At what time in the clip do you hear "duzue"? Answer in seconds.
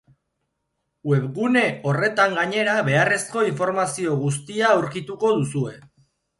5.41-5.79